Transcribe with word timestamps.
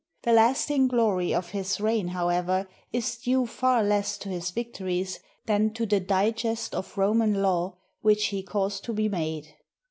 The 0.23 0.33
lasting 0.33 0.87
glory 0.87 1.31
of 1.31 1.51
his 1.51 1.79
reign, 1.79 2.07
however, 2.07 2.67
is 2.91 3.17
due 3.17 3.45
far 3.45 3.83
less 3.83 4.17
to 4.17 4.29
his 4.29 4.49
victories 4.49 5.19
than 5.45 5.73
to 5.75 5.85
the 5.85 5.99
digest 5.99 6.73
of 6.73 6.97
Roman 6.97 7.39
law 7.43 7.77
which 8.01 8.29
he 8.29 8.41
caused 8.41 8.83
to 8.85 8.93
be 8.93 9.07
made. 9.09 9.55